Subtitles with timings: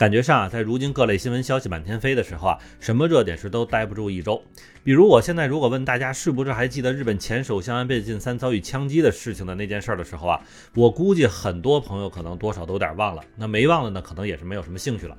[0.00, 4.42] 感觉上啊，在如今各类新闻消息满天飞的时候啊，什么热点事都待不住一周。
[4.82, 10.40] 比如我现在如果问大家是不是还记得日本前首相安倍晋三遭遇枪击的事情的那件事的时候啊，
[10.74, 13.22] 我估计很多朋友可能多少都有点忘了。
[13.36, 15.14] 那没忘了呢，可能也是没有什么兴趣了。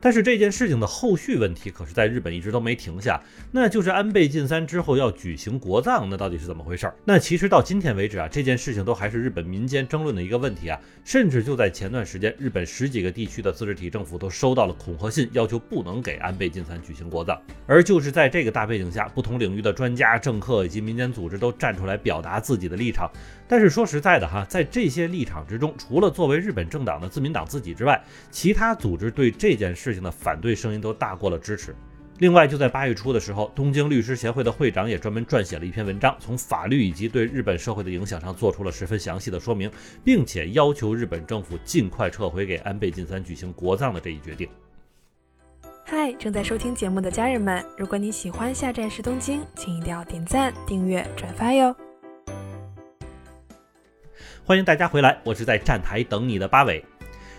[0.00, 3.20] 但是这件事情的后续问题可是在日本一直都没停下，
[3.52, 6.94] 那就是安倍晋三之后要举行国葬，那到底是怎么回事儿？
[7.04, 10.78] 那其实到今天为止啊，这件事情都还是日本民间争论的一个问题啊。
[11.04, 17.40] 甚至就在前段时间，日本十几个地区的自治体政府都收到了恐吓信，要求不能给安倍晋三举行国葬。
[17.66, 23.10] 而就是在这个大背景下，不同领域的专家、政客以及民间组织都站出来表达自己的立场。
[23.48, 31.74] 但是说实在的哈，在这些立场之中，除了作为日本政党的自民党自己之外，其他组织对这件事情的反对声音都大过了支持。
[32.18, 39.70] 另外，就在八月初的时候，东京律师协会的会长也专门撰写了一篇文章，从法律以及对日本社会的影响上做出了十分详细的说明，
[40.02, 44.48] 并且要求日本政府尽快撤回给安倍晋三举行国葬的这一决定。
[45.84, 51.76] 嗨，正在收听节目的家人们，如果你喜欢下站是东京，请一定要点赞、订阅、转发哟。
[54.42, 56.82] 欢迎大家回来，我是在站台等你的八尾。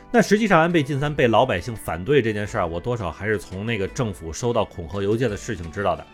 [0.10, 6.08] 那实际上，安倍晋三被老百姓反对这件事儿，我多少还是从那个政府收到恐吓邮件的事情知道的。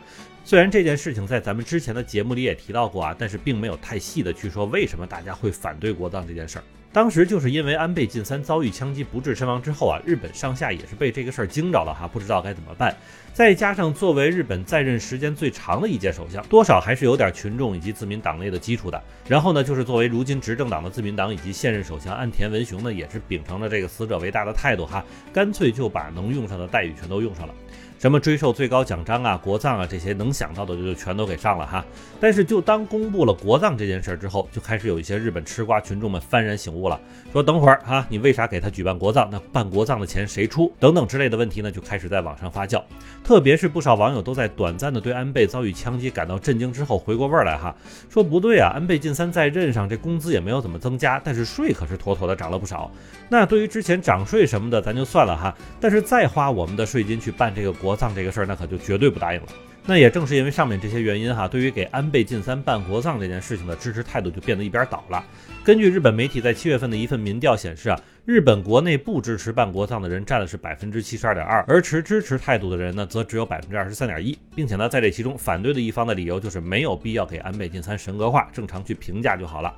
[0.43, 6.63] 虽然这件事情在咱们之前的节目里也提到过啊，但是并没有太细的去说为什么大家会反对国葬这件事儿。
[6.93, 12.95] 当时就是因为安倍晋三遭遇枪击不治身亡之后啊，日本上下也是被这个事儿惊着了哈，不知道该怎么办。
[13.33, 19.03] 再加上作为日本在任时间最长的一届首相，多少还是有点群众以及自民党内的基础的。
[19.27, 27.53] 然后呢，就是作为如今执政党的自民党以及现任首相安田文雄呢，也是秉承了这个死者为大的态度哈，干脆就把能用上的待遇全都用上了。
[27.97, 31.83] 什么追授最高奖章啊、国葬啊这些能想到的就全都给上了哈。
[32.19, 36.99] 但是就当公布了国葬这件事儿之后，就开始有一些日本吃瓜群众们幡然醒悟了，
[37.31, 39.29] 说等会儿哈，你为啥给他举办国葬？
[39.31, 40.71] 那办国葬的钱谁出？
[40.79, 42.83] 等等之类的问题呢，就开始在网上发酵。
[43.23, 47.73] 特别是不少网友都在短暂的对安倍遭遇枪击感到震惊之后，回过味儿来哈，
[48.09, 52.91] 说不对啊，安倍晋三在任上这工资也没有怎么增加，但是税可是妥妥的涨了不少。
[53.29, 57.93] 那对于之前涨税什么的，咱就算了哈，但是再花我们的税金去办这个国。
[57.95, 59.47] 葬这个事儿，那可就绝对不答应了。
[59.85, 65.23] 那也正是因为上面这些原因哈，对于给安倍晋三办国葬这件事情的支持态度就变得一边倒了。
[65.61, 79.73] 根据日本媒体在七月份的一份民调显示啊，日本国内不支持办国葬的人占的是百分之七十二点二，而持支持态度的人呢，则只有百分之二十三点一，并且呢，在这其中反对的一方的理由就是没有必要给安倍晋三神格化，正常去评价就好了。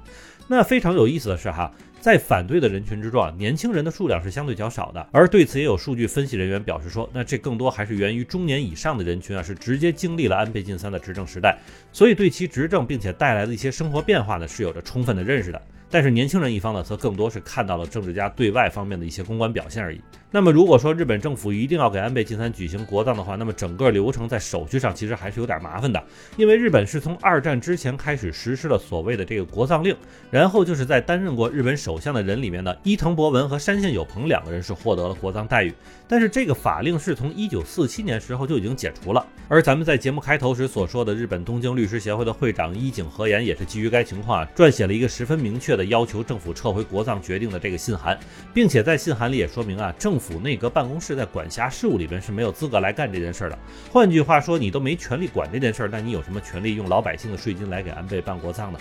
[0.48, 1.72] 那非常有意思的是哈。
[2.02, 5.08] 在反对的人群之中啊，年轻人的数量是相对较少的。
[5.12, 11.58] 而对此也有数据分析人员表示说，那这更多还是源于中年以上的人群啊，是直接经历了安倍晋三的执政时代，
[11.92, 15.60] 所以对其执政并且带来的一些生活变化呢，是有着充分的认识的。
[15.90, 20.02] 但是年轻人一方呢，则更多是看到了政治家对外方面的一些公关表现而已。
[20.32, 26.04] 那么如果说日本政府一定要给安倍晋三举行国葬的话，那么整个流程在手续上其实还是有点麻烦的，
[26.36, 29.96] 因为日本是从二战之前开始实施了所谓的这个国葬令，
[30.30, 35.74] 然后就是在担任过日本首相的人里面呢，伊藤博文和山县有朋两个人是获得了国葬待遇，
[36.06, 39.26] 但是这个法令是从一九四七年时候就已经解除了。
[39.48, 45.86] 而咱们在节目开头时所说的日本东京律师协会的会长伊井和言，也是基于该情况撰写了一个十分明确的。
[45.86, 48.18] 要求政府撤回国葬决定的这个信函，
[48.54, 53.60] 并且在信函里也说明啊，政府内阁办公室在管辖事务里边是没有资格来干这件事的。
[53.92, 58.80] 换句话说，你都没权利管这件事，那你有什么权利用老百姓的税金来给安倍办国葬呢？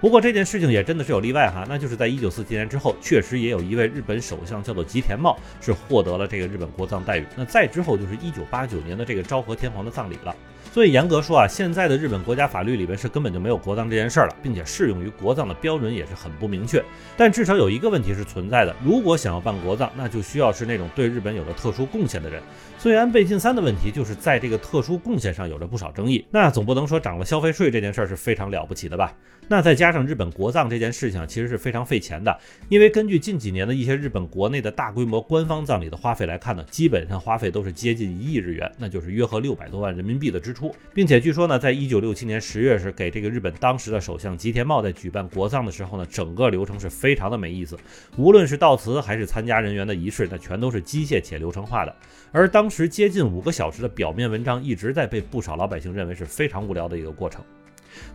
[0.00, 7.26] 不过这件事情也真的是有例外哈，那就是在一九四七年之后，确实也有一位日本首相叫做吉田茂，是获得了这个日本国葬待遇。
[7.36, 10.34] 那再之后就是一九八九年的这个昭和天皇的葬礼了。
[10.72, 16.82] 所以严格说啊，现在的日本国家法律里边是根本就没有国葬这件事儿了，并且适用于国葬的标准也是很不明确。
[17.14, 22.42] 但至少有一个问题是存在的，如果想要办国葬，那就需要是那种对日本有着特殊贡献的人。
[22.78, 26.24] 所以安倍晋三的问题就是在这个特殊贡献上有着不少争议。
[26.30, 29.14] 那总不能说涨了消费税这件事儿是非常了不起的吧？
[29.48, 32.34] 那再加上日本国葬这件事情其实是非常费钱的，
[32.70, 40.61] 因为根据近几年的一些日本国内的大规模官方葬礼的花费来看呢，基本上花费都是接近一亿日元，那就是约合六百多万人民币的支出。
[40.92, 47.76] 并且据说呢，在一九六七年十月时，给这个日本当时的首相吉田茂在举办国葬的时候呢，整个流程是非常的没意思。
[48.16, 51.96] 无论是悼词还是参加人员的仪式，那全都是机械且流程化的。
[52.30, 57.42] 而当时接近五个小时的表面文章，一直在被不少老百姓认为是非常无聊的一个过程。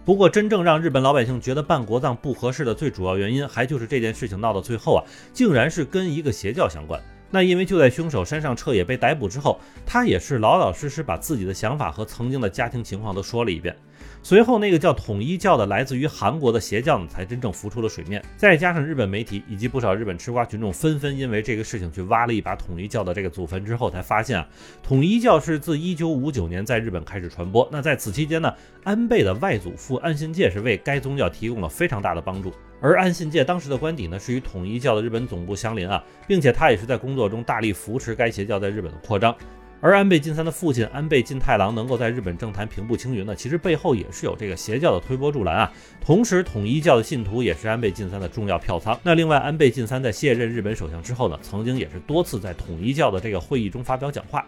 [0.03, 5.03] 不过，真正让日本老百姓觉得办国葬不合适的最主要原因，还就是这件事情闹到最后啊，
[5.33, 6.99] 竟然是跟一个邪教相关。
[7.29, 13.75] 那因为就在凶手山上彻也被逮捕之后，他也是老老实实把自己的想法和曾经的家庭情况都说了一遍。
[14.23, 18.21] 随后，那个叫统一教的来自于韩国的邪教呢，才真正浮出了水面。
[18.35, 24.47] 再加上日本媒体以及不少日本吃瓜群众纷纷因为这个事情去挖了一把统一教的这个祖坟之后，才发现啊，
[24.83, 27.67] 统一教是自1959年在日本开始传播。
[27.71, 28.53] 那在此期间呢，
[28.83, 32.51] 安倍的外祖父安信介是为该宗教提供了非常大的帮助。
[32.81, 39.33] 而安信介当时的官邸呢，是与统一教的日本总部相邻啊，并且他也是在工作中大力扶持该邪教在日本的扩张。
[39.79, 45.71] 而安倍晋三的父亲安倍晋太郎能够在日本政坛平步青云呢，其实背后也是有这个邪教的推波助澜啊。
[46.01, 48.99] 同时，统一教的信徒也是安倍晋三的重要票仓。
[49.03, 54.45] 那另外，安倍晋三在卸任日本首相之后呢，曾经也是多次在统一教的这个会议中发表讲话。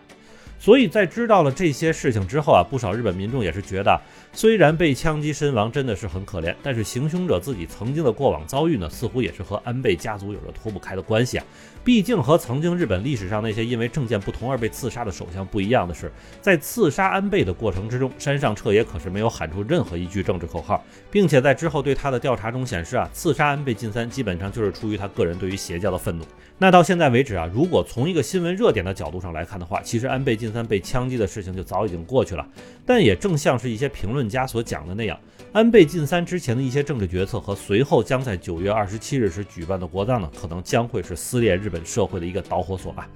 [0.60, 4.00] 所以在知道了这些事情之后啊，不少日本民众也是觉得，
[4.34, 11.46] 虽然被枪击身亡真的是很可怜，但是行凶者自己曾经的过往遭遇呢，似乎也是和安倍家族有着脱不开的关系啊。
[11.82, 16.12] 毕竟和曾经日本历史上那些因为政见不同而被刺杀的首相不一样的是，
[16.42, 26.26] 在刺杀安倍的过程之中，山上彻也可是没有喊出任何一句政治口号，并且在之后对他的调查中显示啊，刺杀安倍晋三基本上就是出于他个人对于邪教的愤怒。
[26.62, 32.46] 那到现在为止啊，如果从一个新闻热点的角度上来看的话，其实安倍晋三被枪击的事情就早已经过去了。
[32.86, 35.18] 但也正像是一些评论家所讲的那样，
[35.54, 43.08] 安倍晋三之前的一些政治决策和随后将在九月二十七日时举办的国葬呢，可能将会是撕裂日本社会的一个导火索吧。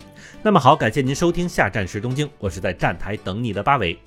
[0.41, 3.99] 那么好，感谢您收听下站是东京，我是在站台等你的八尾。